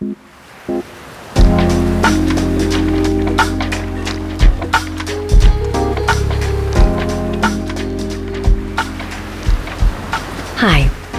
[0.00, 0.10] Hi,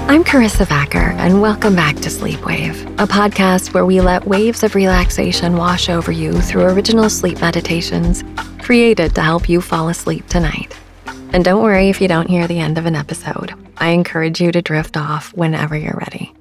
[0.08, 4.76] I'm Karissa Vacker, and welcome back to Sleepwave, a podcast where we let waves of
[4.76, 8.26] relaxation wash over you through original sleep meditations
[8.62, 10.76] created to help you fall asleep tonight.
[11.32, 13.54] And don't worry if you don't hear the end of an episode.
[13.78, 16.34] I encourage you to drift off whenever you're ready.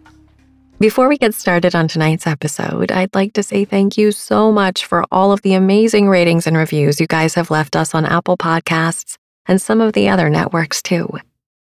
[0.84, 4.84] Before we get started on tonight's episode, I'd like to say thank you so much
[4.84, 8.36] for all of the amazing ratings and reviews you guys have left us on Apple
[8.36, 11.08] Podcasts and some of the other networks too.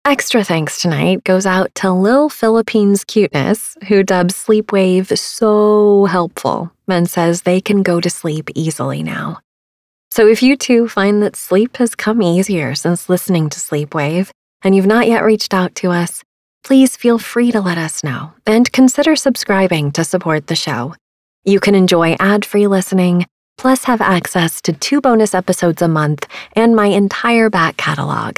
[0.03, 7.09] Extra thanks tonight goes out to Lil Philippines Cuteness, who dubs Sleepwave so helpful and
[7.09, 9.39] says they can go to sleep easily now.
[10.11, 14.31] So if you too find that sleep has come easier since listening to Sleepwave
[14.63, 16.23] and you've not yet reached out to us,
[16.63, 20.95] please feel free to let us know and consider subscribing to support the show.
[21.43, 23.25] You can enjoy ad free listening,
[23.57, 28.37] plus have access to two bonus episodes a month and my entire back catalog.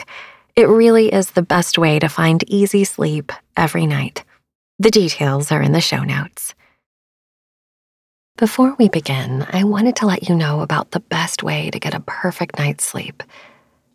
[0.55, 4.23] It really is the best way to find easy sleep every night.
[4.79, 6.55] The details are in the show notes.
[8.37, 11.93] Before we begin, I wanted to let you know about the best way to get
[11.93, 13.23] a perfect night's sleep.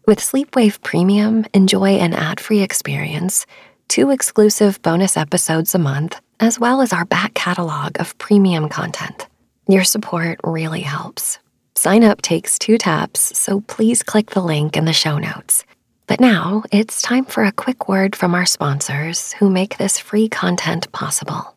[0.07, 3.45] With Sleepwave Premium, enjoy an ad free experience,
[3.91, 9.27] two exclusive bonus episodes a month, as well as our back catalog of premium content.
[9.67, 11.41] Your support really helps.
[11.75, 15.65] Sign up takes two taps, so please click the link in the show notes.
[16.07, 20.29] But now it's time for a quick word from our sponsors who make this free
[20.29, 21.57] content possible.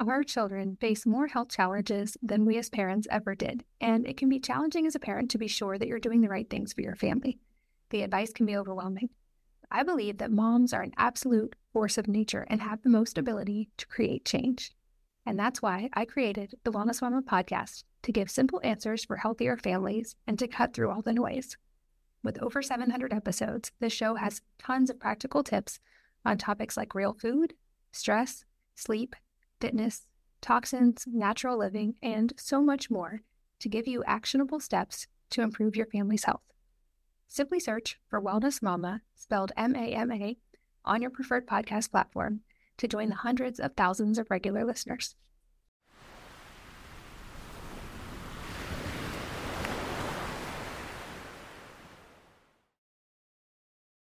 [0.00, 4.28] Our children face more health challenges than we as parents ever did, and it can
[4.28, 6.82] be challenging as a parent to be sure that you're doing the right things for
[6.82, 7.40] your family.
[7.90, 9.08] The advice can be overwhelming.
[9.72, 13.70] I believe that moms are an absolute force of nature and have the most ability
[13.76, 14.70] to create change.
[15.26, 19.56] And that's why I created the Wellness Mama podcast to give simple answers for healthier
[19.56, 21.56] families and to cut through all the noise.
[22.22, 25.80] With over 700 episodes, this show has tons of practical tips
[26.24, 27.54] on topics like real food,
[27.90, 28.44] stress,
[28.76, 29.16] sleep,
[29.60, 30.06] fitness,
[30.40, 33.22] toxins, natural living, and so much more
[33.58, 36.42] to give you actionable steps to improve your family's health.
[37.26, 40.36] Simply search for Wellness Mama, spelled M A M A,
[40.84, 42.40] on your preferred podcast platform
[42.78, 45.16] to join the hundreds of thousands of regular listeners.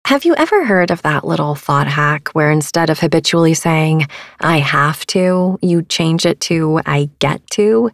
[0.07, 4.07] Have you ever heard of that little thought hack where instead of habitually saying,
[4.39, 7.91] I have to, you change it to, I get to?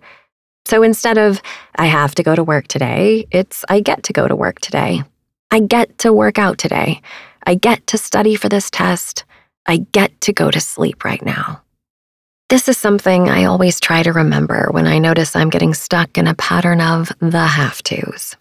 [0.66, 1.41] So instead of,
[1.75, 5.01] I have to go to work today, it's, I get to go to work today.
[5.50, 7.01] I get to work out today.
[7.47, 9.25] I get to study for this test.
[9.66, 11.63] I get to go to sleep right now.
[12.47, 16.28] This is something I always try to remember when I notice I'm getting stuck in
[16.28, 18.35] a pattern of the have tos.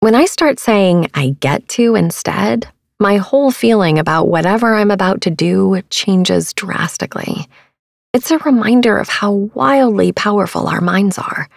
[0.00, 2.68] When I start saying I get to instead,
[3.00, 7.46] my whole feeling about whatever I'm about to do changes drastically.
[8.12, 11.48] It's a reminder of how wildly powerful our minds are.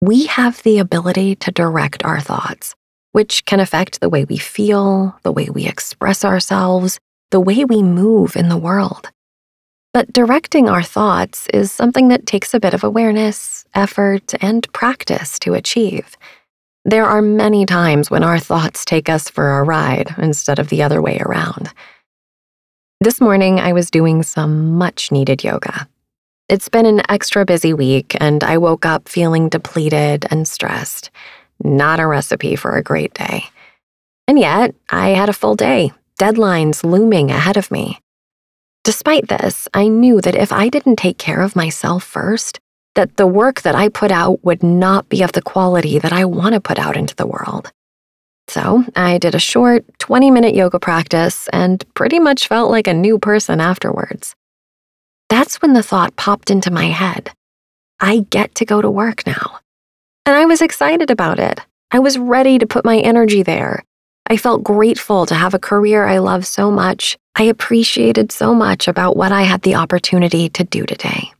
[0.00, 2.74] We have the ability to direct our thoughts,
[3.12, 6.98] which can affect the way we feel, the way we express ourselves,
[7.30, 9.10] the way we move in the world.
[9.92, 15.38] But directing our thoughts is something that takes a bit of awareness, effort, and practice
[15.38, 16.16] to achieve.
[16.86, 20.82] There are many times when our thoughts take us for a ride instead of the
[20.82, 21.72] other way around.
[23.00, 25.88] This morning, I was doing some much needed yoga.
[26.50, 31.10] It's been an extra busy week, and I woke up feeling depleted and stressed.
[31.62, 33.44] Not a recipe for a great day.
[34.28, 37.98] And yet, I had a full day, deadlines looming ahead of me.
[38.84, 42.60] Despite this, I knew that if I didn't take care of myself first,
[42.94, 46.24] that the work that I put out would not be of the quality that I
[46.24, 47.70] want to put out into the world.
[48.48, 52.94] So I did a short 20 minute yoga practice and pretty much felt like a
[52.94, 54.34] new person afterwards.
[55.28, 57.30] That's when the thought popped into my head
[58.00, 59.58] I get to go to work now.
[60.26, 61.60] And I was excited about it.
[61.90, 63.84] I was ready to put my energy there.
[64.26, 67.16] I felt grateful to have a career I love so much.
[67.36, 71.33] I appreciated so much about what I had the opportunity to do today.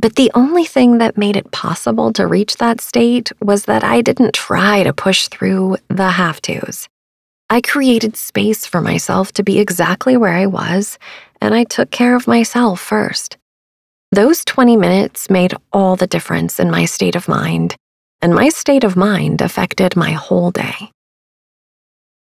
[0.00, 4.00] But the only thing that made it possible to reach that state was that I
[4.00, 6.88] didn't try to push through the have tos.
[7.50, 10.98] I created space for myself to be exactly where I was,
[11.40, 13.38] and I took care of myself first.
[14.12, 17.74] Those 20 minutes made all the difference in my state of mind,
[18.22, 20.92] and my state of mind affected my whole day.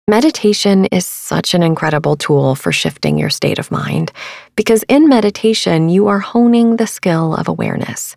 [0.08, 4.12] Meditation is such an incredible tool for shifting your state of mind
[4.54, 8.16] because in meditation, you are honing the skill of awareness.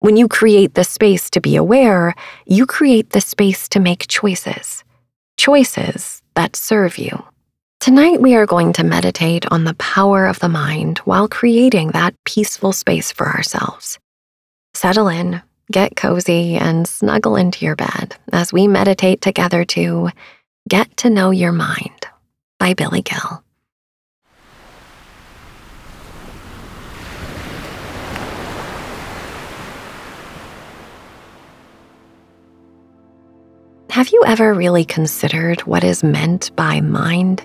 [0.00, 4.82] When you create the space to be aware, you create the space to make choices.
[5.36, 7.24] Choices that serve you.
[7.78, 12.16] Tonight, we are going to meditate on the power of the mind while creating that
[12.24, 13.96] peaceful space for ourselves.
[14.74, 15.40] Settle in,
[15.70, 20.10] get cozy, and snuggle into your bed as we meditate together to
[20.68, 22.06] Get to Know Your Mind
[22.58, 23.42] by Billy Gill.
[33.90, 37.44] Have you ever really considered what is meant by mind?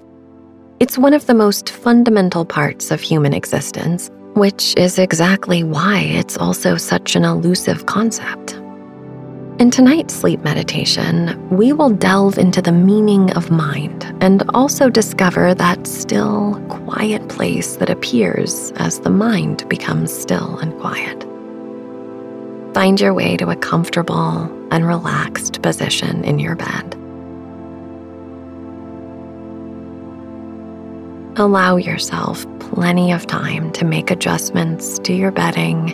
[0.80, 6.38] It's one of the most fundamental parts of human existence, which is exactly why it's
[6.38, 8.62] also such an elusive concept.
[9.60, 15.56] In tonight's sleep meditation, we will delve into the meaning of mind and also discover
[15.56, 21.24] that still, quiet place that appears as the mind becomes still and quiet.
[22.76, 26.94] Find your way to a comfortable and relaxed position in your bed.
[31.40, 35.94] Allow yourself plenty of time to make adjustments to your bedding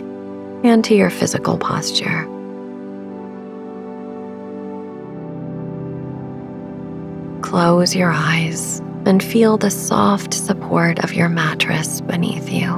[0.66, 2.28] and to your physical posture.
[7.54, 12.68] Close your eyes and feel the soft support of your mattress beneath you.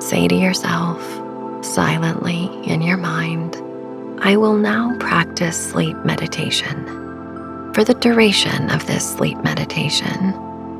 [0.00, 1.00] Say to yourself,
[1.64, 3.54] silently in your mind,
[4.20, 6.86] I will now practice sleep meditation.
[7.72, 10.34] For the duration of this sleep meditation,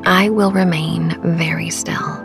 [0.05, 2.19] I will remain very still.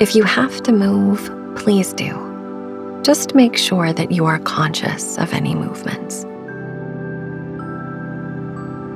[0.00, 3.00] If you have to move, please do.
[3.02, 6.26] Just make sure that you are conscious of any movements.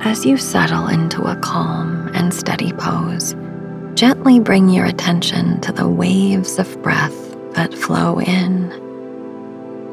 [0.05, 3.35] As you settle into a calm and steady pose,
[3.95, 8.71] gently bring your attention to the waves of breath that flow in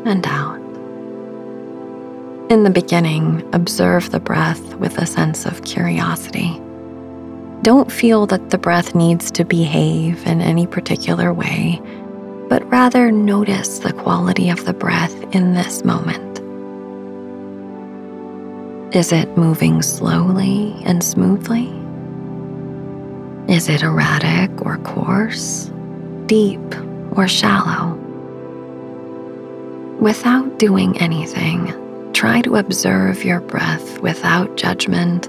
[0.04, 0.60] and out.
[2.50, 6.60] In the beginning, observe the breath with a sense of curiosity.
[7.62, 11.80] Don't feel that the breath needs to behave in any particular way,
[12.50, 16.31] but rather notice the quality of the breath in this moment.
[18.92, 21.68] Is it moving slowly and smoothly?
[23.50, 25.72] Is it erratic or coarse,
[26.26, 26.60] deep
[27.12, 27.94] or shallow?
[29.98, 31.72] Without doing anything,
[32.12, 35.26] try to observe your breath without judgment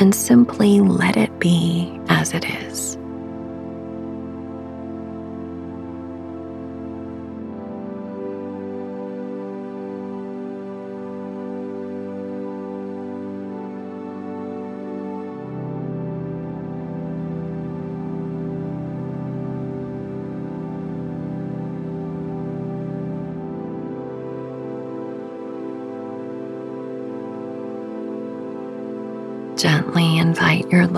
[0.00, 2.98] and simply let it be as it is.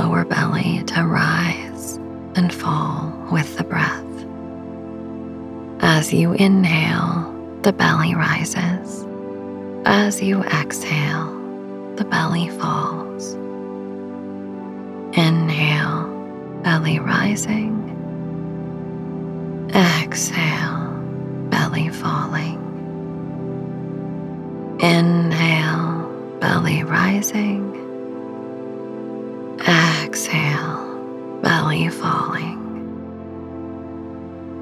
[0.06, 1.96] Lower belly to rise
[2.36, 4.04] and fall with the breath.
[5.80, 9.04] As you inhale, the belly rises.
[9.84, 11.26] As you exhale,
[11.96, 13.34] the belly falls.
[15.18, 16.06] Inhale,
[16.62, 17.74] belly rising.
[19.74, 20.86] Exhale,
[21.50, 22.60] belly falling.
[24.80, 27.85] Inhale, belly rising.
[30.16, 32.56] Exhale, belly falling.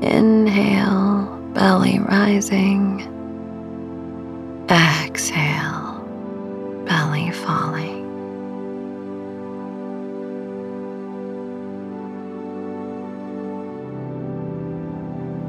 [0.02, 3.02] Inhale, belly rising.
[4.68, 6.02] Exhale,
[6.88, 8.02] belly falling.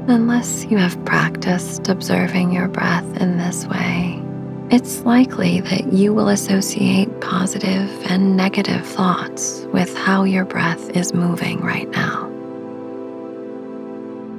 [0.06, 4.22] Unless you have practiced observing your breath in this way,
[4.70, 11.12] it's likely that you will associate positive and negative thoughts with how your breath is
[11.12, 12.30] moving right now.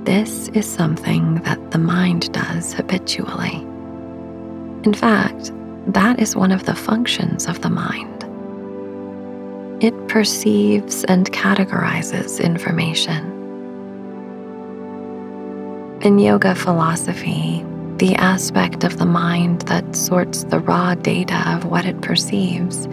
[0.05, 3.57] This is something that the mind does habitually.
[4.85, 5.51] In fact,
[5.87, 8.23] that is one of the functions of the mind.
[9.83, 13.21] It perceives and categorizes information.
[16.03, 17.65] In yoga philosophy,
[17.99, 22.87] the aspect of the mind that sorts the raw data of what it perceives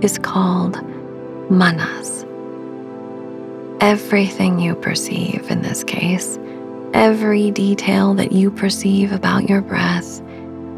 [0.00, 0.82] is called
[1.50, 2.24] manas.
[3.80, 6.38] Everything you perceive in this case,
[6.92, 10.20] every detail that you perceive about your breath,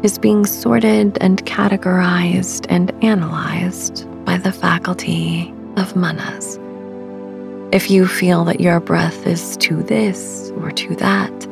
[0.03, 6.59] is being sorted and categorized and analyzed by the faculty of manas.
[7.73, 11.44] If you feel that your breath is to this or to that,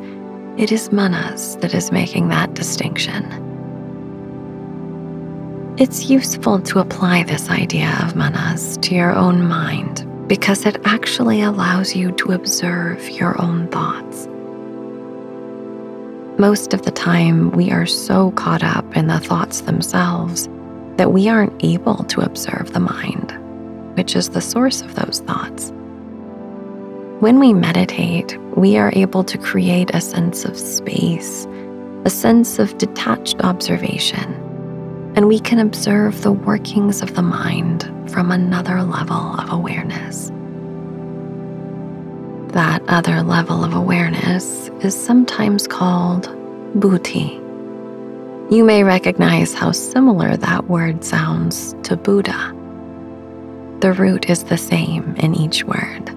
[0.56, 3.24] it is manas that is making that distinction.
[5.76, 11.42] It's useful to apply this idea of manas to your own mind because it actually
[11.42, 14.28] allows you to observe your own thoughts.
[16.38, 20.48] Most of the time, we are so caught up in the thoughts themselves
[20.96, 23.32] that we aren't able to observe the mind,
[23.96, 25.72] which is the source of those thoughts.
[27.20, 31.46] When we meditate, we are able to create a sense of space,
[32.04, 34.34] a sense of detached observation,
[35.14, 40.30] and we can observe the workings of the mind from another level of awareness.
[42.52, 46.24] That other level of awareness is sometimes called
[46.78, 47.40] buddhi.
[48.50, 52.52] You may recognize how similar that word sounds to Buddha.
[53.80, 56.10] The root is the same in each word.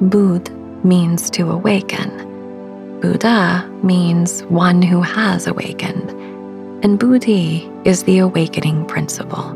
[0.00, 0.50] Bud
[0.84, 3.00] means to awaken.
[3.00, 6.10] Buddha means one who has awakened.
[6.84, 9.52] And Buddhi is the awakening principle.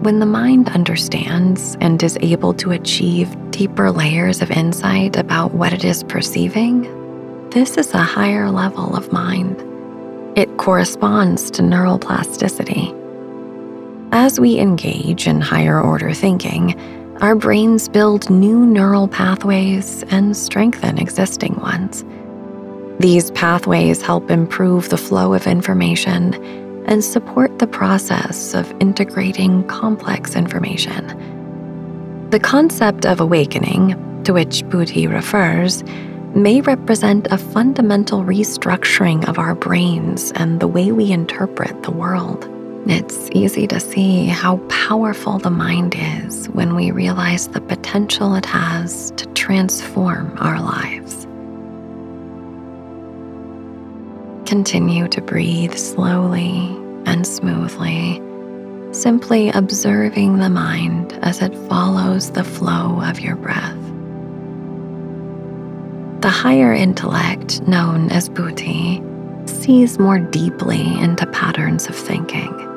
[0.00, 5.72] When the mind understands and is able to achieve deeper layers of insight about what
[5.72, 6.82] it is perceiving,
[7.50, 9.62] this is a higher level of mind.
[10.36, 12.92] It corresponds to neural plasticity.
[14.10, 16.74] As we engage in higher order thinking,
[17.22, 22.04] our brains build new neural pathways and strengthen existing ones.
[22.98, 26.34] These pathways help improve the flow of information
[26.86, 31.06] and support the process of integrating complex information.
[32.30, 35.84] The concept of awakening, to which Buddhi refers,
[36.34, 42.48] may represent a fundamental restructuring of our brains and the way we interpret the world.
[42.86, 48.44] It's easy to see how powerful the mind is when we realize the potential it
[48.46, 51.22] has to transform our lives.
[54.48, 58.20] Continue to breathe slowly and smoothly,
[58.92, 63.78] simply observing the mind as it follows the flow of your breath.
[66.20, 69.00] The higher intellect, known as buddhi,
[69.46, 72.71] sees more deeply into patterns of thinking.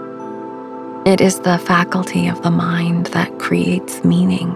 [1.06, 4.50] It is the faculty of the mind that creates meaning.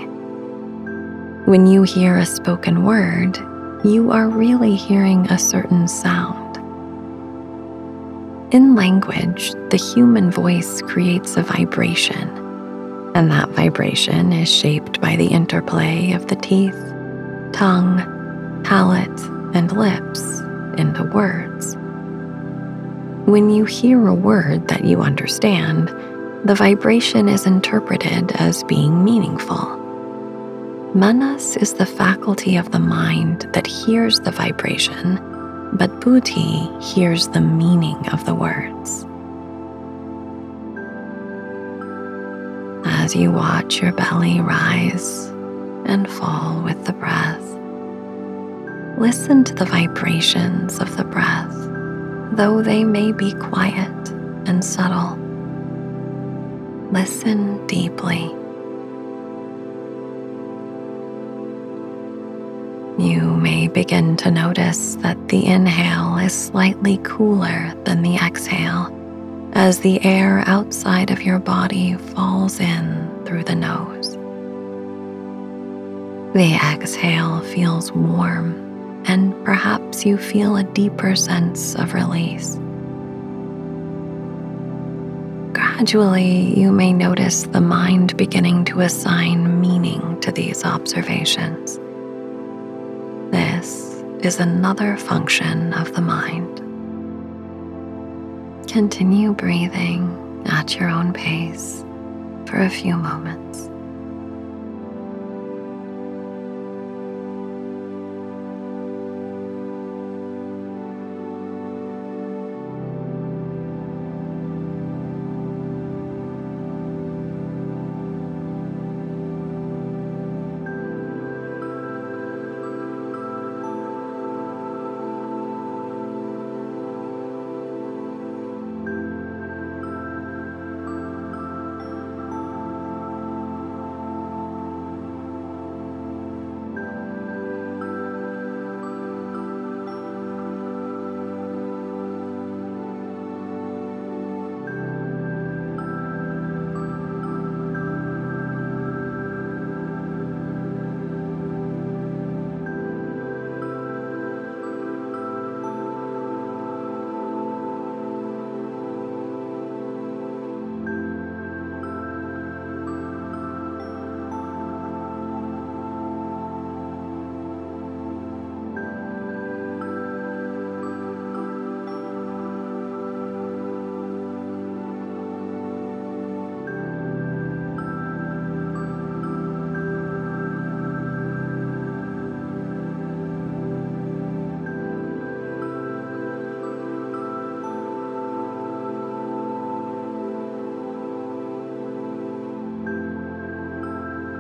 [1.46, 3.38] When you hear a spoken word,
[3.86, 6.58] you are really hearing a certain sound.
[8.52, 12.28] In language, the human voice creates a vibration,
[13.14, 16.82] and that vibration is shaped by the interplay of the teeth,
[17.54, 18.02] tongue,
[18.64, 19.22] palate,
[19.56, 20.40] and lips
[20.80, 21.76] into words.
[23.30, 25.94] When you hear a word that you understand,
[26.46, 29.76] the vibration is interpreted as being meaningful.
[30.96, 35.20] Manas is the faculty of the mind that hears the vibration,
[35.74, 39.06] but buddhi hears the meaning of the words.
[42.86, 45.26] As you watch your belly rise
[45.86, 47.44] and fall with the breath,
[48.98, 51.54] listen to the vibrations of the breath,
[52.38, 54.10] though they may be quiet
[54.48, 55.19] and subtle.
[56.92, 58.24] Listen deeply.
[62.98, 68.96] You may begin to notice that the inhale is slightly cooler than the exhale
[69.54, 74.16] as the air outside of your body falls in through the nose.
[76.34, 82.60] The exhale feels warm, and perhaps you feel a deeper sense of release.
[85.80, 91.80] Gradually, you may notice the mind beginning to assign meaning to these observations.
[93.32, 96.58] This is another function of the mind.
[98.68, 101.86] Continue breathing at your own pace
[102.46, 103.70] for a few moments.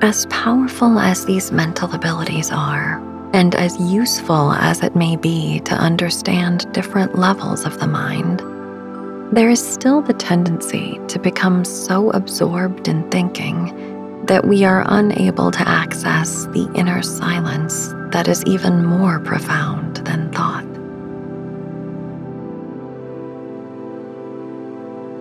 [0.10, 2.98] As powerful as these mental abilities are,
[3.32, 8.40] and as useful as it may be to understand different levels of the mind,
[9.32, 15.52] there is still the tendency to become so absorbed in thinking that we are unable
[15.52, 19.79] to access the inner silence that is even more profound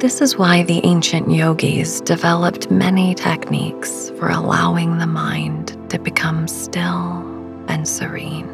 [0.01, 6.47] This is why the ancient yogis developed many techniques for allowing the mind to become
[6.47, 7.25] still
[7.67, 8.49] and serene.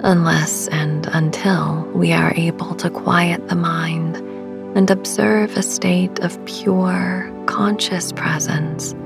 [0.00, 4.16] Unless and until we are able to quiet the mind
[4.76, 8.96] and observe a state of pure, conscious presence,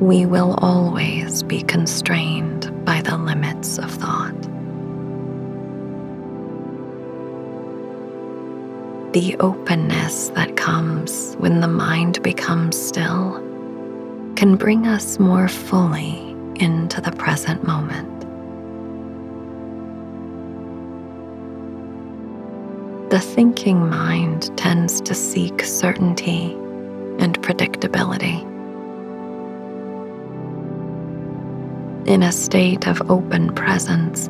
[0.00, 4.55] we will always be constrained by the limits of thought.
[9.16, 13.32] The openness that comes when the mind becomes still
[14.36, 18.20] can bring us more fully into the present moment.
[23.08, 26.52] The thinking mind tends to seek certainty
[27.18, 28.42] and predictability.
[32.06, 34.28] In a state of open presence,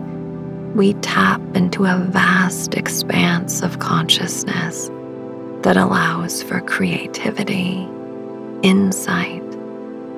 [0.77, 4.91] we tap into a vast expanse of consciousness
[5.63, 7.89] that allows for creativity,
[8.63, 9.43] insight,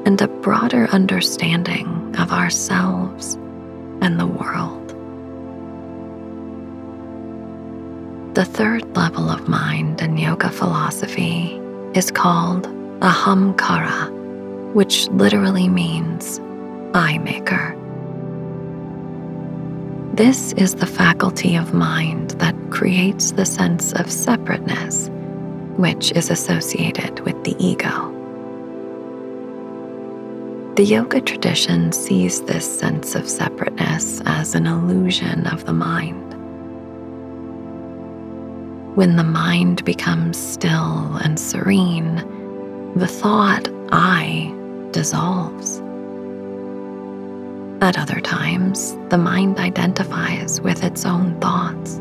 [0.04, 3.34] and a broader understanding of ourselves
[4.02, 4.88] and the world.
[8.34, 11.52] The third level of mind in yoga philosophy
[11.94, 12.64] is called
[12.98, 16.40] ahamkara, which literally means
[16.94, 17.77] I maker.
[20.18, 25.10] This is the faculty of mind that creates the sense of separateness,
[25.76, 28.12] which is associated with the ego.
[30.74, 36.34] The yoga tradition sees this sense of separateness as an illusion of the mind.
[38.96, 42.16] When the mind becomes still and serene,
[42.96, 44.52] the thought I
[44.90, 45.80] dissolves.
[47.80, 52.00] At other times, the mind identifies with its own thoughts.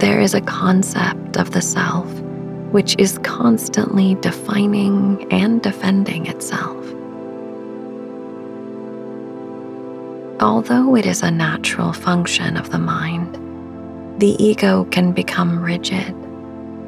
[0.00, 2.10] There is a concept of the self
[2.72, 6.84] which is constantly defining and defending itself.
[10.40, 13.38] Although it is a natural function of the mind,
[14.20, 16.12] the ego can become rigid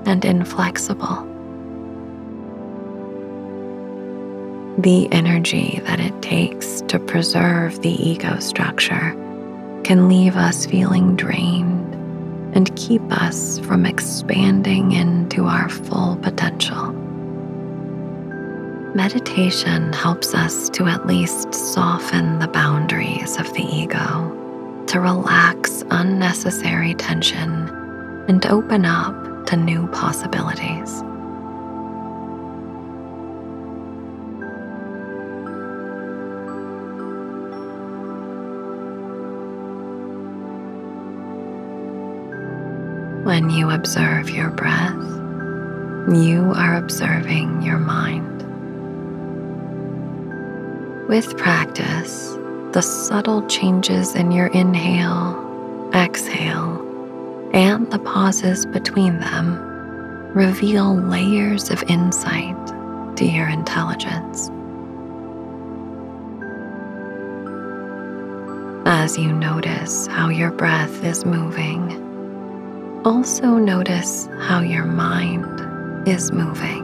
[0.04, 1.33] and inflexible.
[4.78, 9.12] The energy that it takes to preserve the ego structure
[9.84, 11.94] can leave us feeling drained
[12.56, 16.92] and keep us from expanding into our full potential.
[18.96, 26.94] Meditation helps us to at least soften the boundaries of the ego, to relax unnecessary
[26.94, 27.68] tension,
[28.26, 31.04] and open up to new possibilities.
[43.24, 44.92] When you observe your breath,
[46.14, 48.42] you are observing your mind.
[51.08, 52.34] With practice,
[52.72, 59.58] the subtle changes in your inhale, exhale, and the pauses between them
[60.34, 64.50] reveal layers of insight to your intelligence.
[68.87, 72.03] As you notice how your breath is moving,
[73.04, 76.82] also notice how your mind is moving.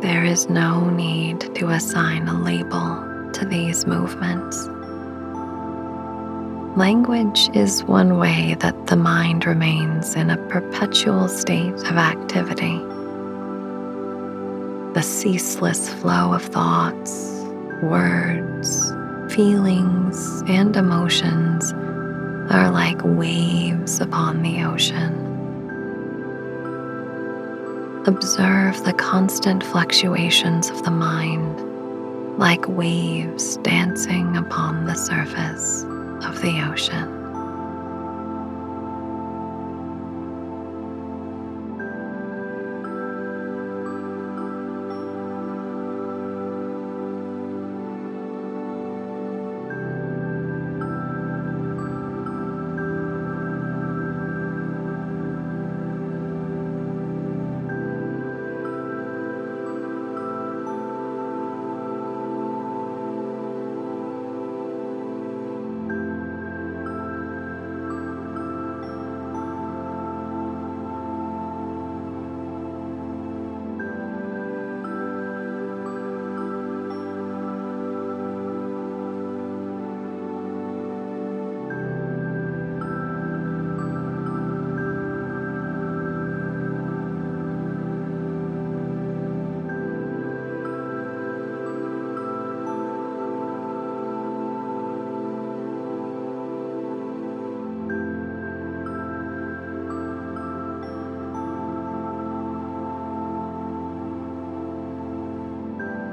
[0.00, 4.66] There is no need to assign a label to these movements.
[6.76, 12.80] Language is one way that the mind remains in a perpetual state of activity
[14.94, 17.40] the ceaseless flow of thoughts,
[17.82, 18.92] words,
[19.34, 21.72] feelings, and emotions
[22.52, 25.18] are like waves upon the ocean.
[28.06, 31.58] Observe the constant fluctuations of the mind
[32.38, 35.84] like waves dancing upon the surface
[36.24, 37.21] of the ocean.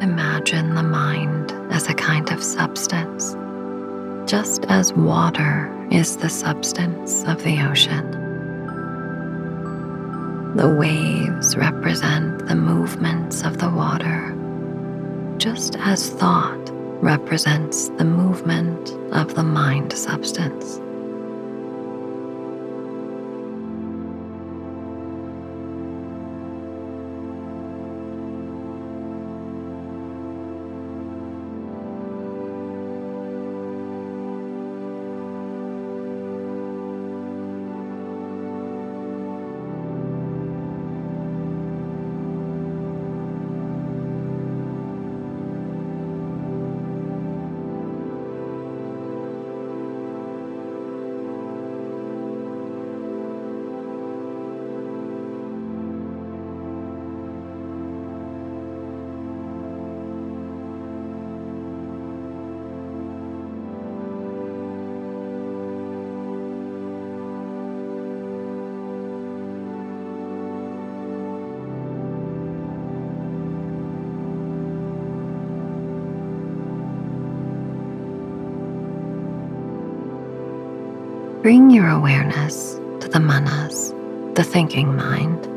[0.01, 3.35] Imagine the mind as a kind of substance,
[4.29, 8.11] just as water is the substance of the ocean.
[10.55, 14.35] The waves represent the movements of the water,
[15.37, 16.69] just as thought
[17.01, 20.79] represents the movement of the mind substance.
[81.41, 83.93] Bring your awareness to the manas,
[84.35, 85.47] the thinking mind,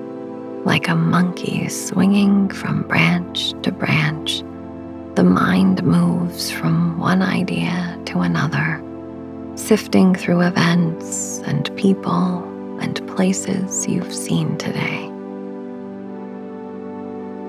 [0.65, 4.45] like a monkey swinging from branch to branch.
[5.17, 8.81] The mind moves from one idea to another,
[9.57, 12.45] sifting through events and people
[12.79, 15.07] and places you've seen today.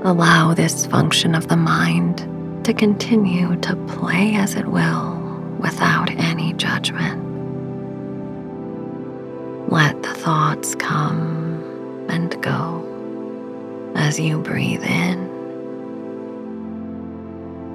[0.09, 2.27] Allow this function of the mind
[2.65, 5.21] to continue to play as it will
[5.59, 7.22] without any judgment.
[10.23, 11.61] Thoughts come
[12.07, 12.81] and go
[13.93, 15.19] as you breathe in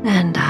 [0.07, 0.48] and out.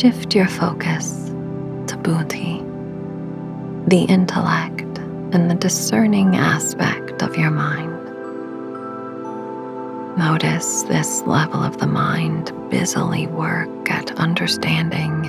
[0.00, 1.28] Shift your focus
[1.86, 2.64] to buddhi,
[3.86, 4.96] the intellect
[5.34, 7.92] and the discerning aspect of your mind.
[10.16, 15.24] Notice this level of the mind busily work at understanding,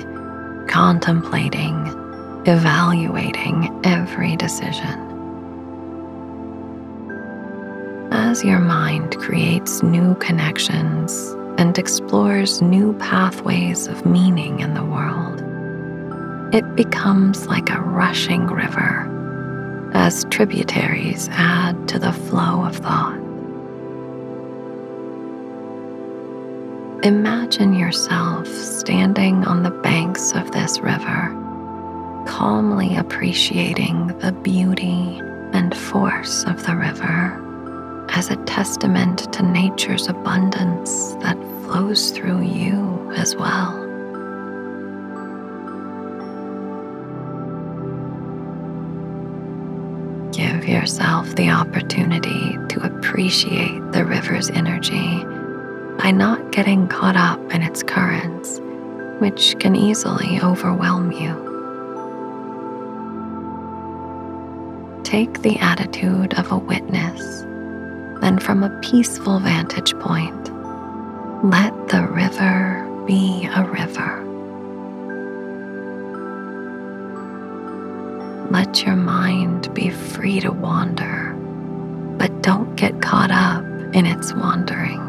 [0.68, 1.74] contemplating,
[2.46, 4.98] evaluating every decision.
[8.10, 15.40] As your mind creates new connections and explores new pathways of meaning in the world,
[16.52, 19.08] it becomes like a rushing river
[19.94, 23.16] as tributaries add to the flow of thought.
[27.04, 31.28] Imagine yourself standing on the banks of this river,
[32.26, 35.20] calmly appreciating the beauty
[35.52, 37.38] and force of the river
[38.08, 43.78] as a testament to nature's abundance that flows through you as well.
[50.32, 55.24] Give yourself the opportunity to appreciate the river's energy
[55.98, 58.60] by not getting caught up in its currents,
[59.20, 61.50] which can easily overwhelm you.
[65.04, 67.42] Take the attitude of a witness,
[68.20, 70.51] then from a peaceful vantage point,
[71.42, 74.24] let the river be a river.
[78.52, 81.32] Let your mind be free to wander,
[82.16, 85.00] but don't get caught up in its wandering.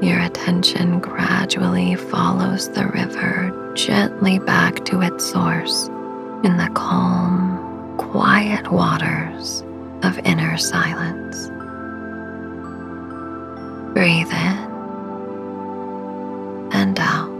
[0.00, 5.88] Your attention gradually follows the river gently back to its source
[6.44, 9.62] in the calm, quiet waters
[10.04, 11.50] of inner silence.
[13.96, 14.58] Breathe in
[16.70, 17.30] and out.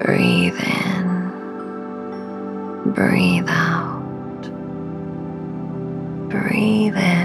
[0.00, 1.32] Breathe in,
[2.92, 4.42] breathe out.
[6.28, 7.23] Breathe in,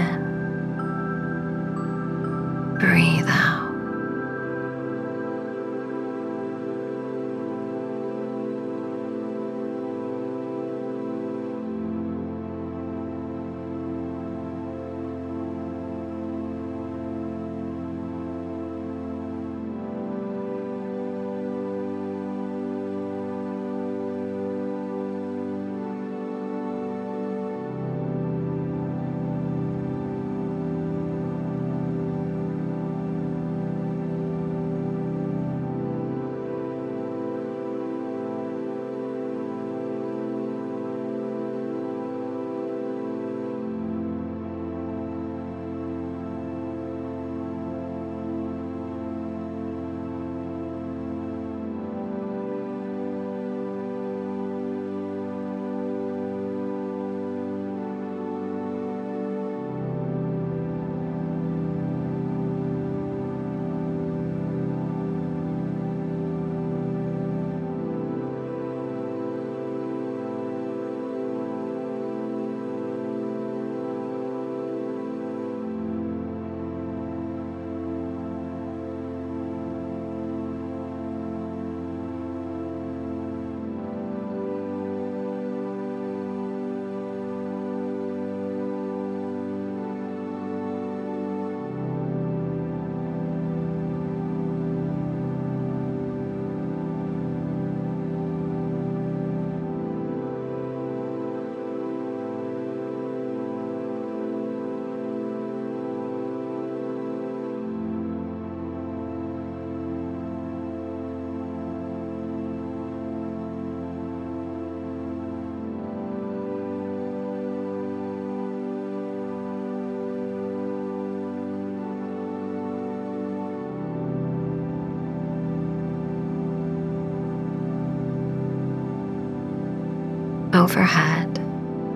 [130.70, 131.34] Overhead,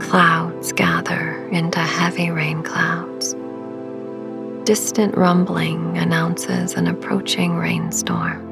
[0.00, 3.36] clouds gather into heavy rain clouds.
[4.64, 8.42] Distant rumbling announces an approaching rainstorm.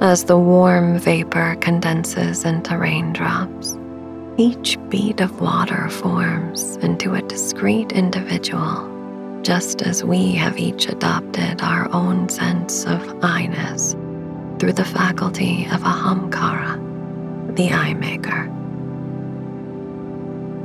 [0.00, 3.78] As the warm vapor condenses into raindrops,
[4.36, 11.62] each bead of water forms into a discrete individual, just as we have each adopted
[11.62, 13.94] our own sense of I ness
[14.58, 16.85] through the faculty of ahamkara
[17.56, 18.52] the eye maker.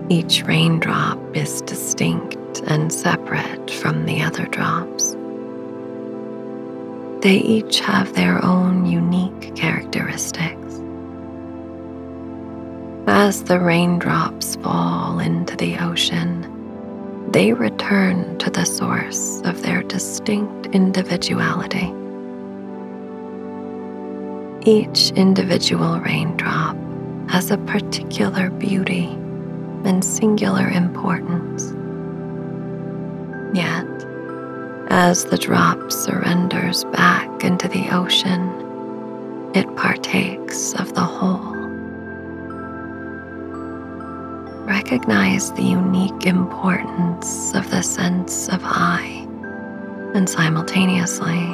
[0.10, 5.16] Each raindrop is distinct and separate from the other drops.
[7.24, 10.82] They each have their own unique characteristics.
[13.08, 16.48] As the raindrops fall into the ocean,
[17.32, 21.94] they return to the source of their distinct individuality.
[24.64, 26.78] Each individual raindrop
[27.32, 29.08] has a particular beauty
[29.86, 31.74] and singular importance.
[33.58, 33.88] Yet,
[34.92, 41.56] as the drop surrenders back into the ocean, it partakes of the whole.
[44.68, 49.28] Recognize the unique importance of the sense of I,
[50.14, 51.48] and simultaneously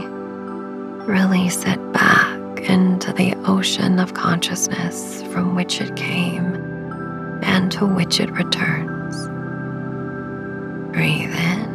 [1.08, 2.37] release it back
[2.70, 6.56] into the ocean of consciousness from which it came
[7.44, 9.16] and to which it returns.
[10.94, 11.67] Breathe in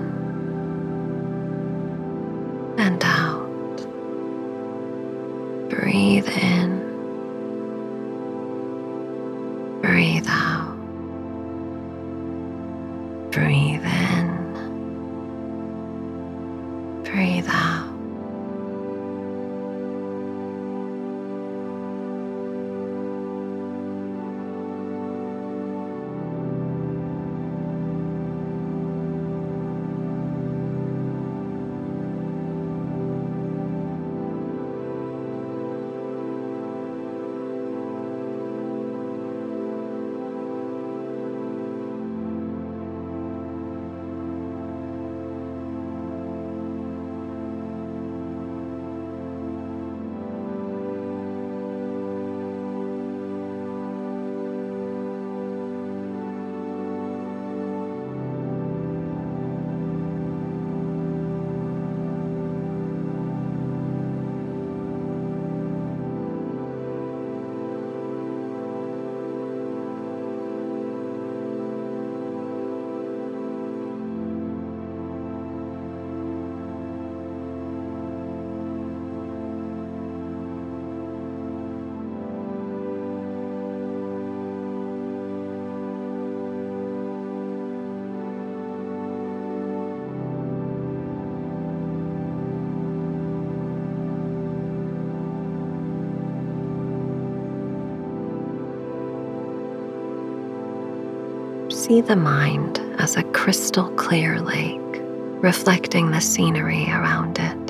[101.93, 105.03] see the mind as a crystal clear lake,
[105.43, 107.67] reflecting the scenery around it.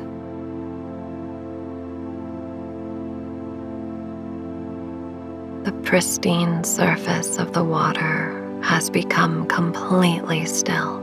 [5.65, 11.01] The pristine surface of the water has become completely still.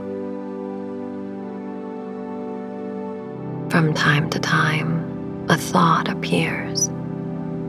[3.68, 6.86] From time to time, a thought appears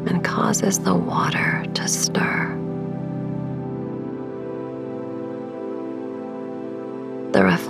[0.08, 2.61] and causes the water to stir.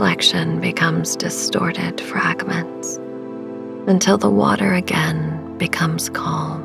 [0.02, 2.96] Reflection becomes distorted fragments
[3.86, 6.64] until the water again becomes calm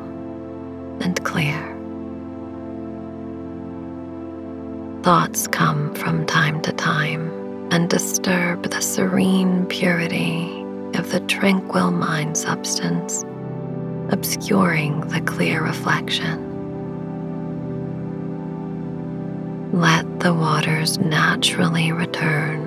[1.01, 1.61] and clear.
[5.03, 7.29] Thoughts come from time to time
[7.71, 10.63] and disturb the serene purity
[10.95, 13.23] of the tranquil mind substance,
[14.09, 16.43] obscuring the clear reflection.
[19.73, 22.66] Let the waters naturally return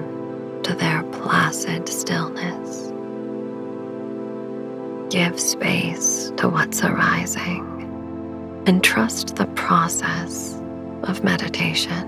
[0.81, 2.91] their placid stillness.
[5.13, 7.67] Give space to what's arising
[8.67, 10.55] and trust the process
[11.03, 12.07] of meditation.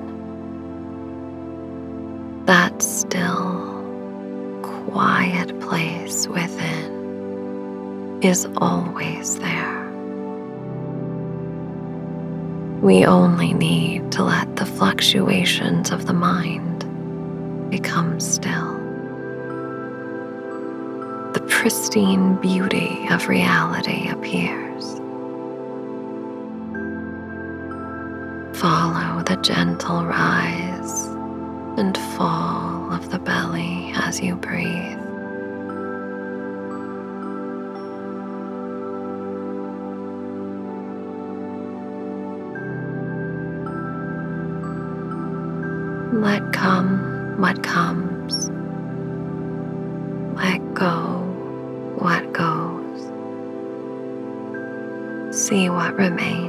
[2.46, 3.60] That still,
[4.62, 9.82] quiet place within is always there.
[12.80, 16.71] We only need to let the fluctuations of the mind
[17.72, 18.74] become still.
[21.32, 24.84] The pristine beauty of reality appears.
[28.60, 31.06] Follow the gentle rise
[31.78, 35.01] and fall of the belly as you breathe.
[47.52, 48.48] What comes.
[50.36, 51.20] Let go
[51.98, 53.02] what goes.
[55.36, 56.41] See what remains.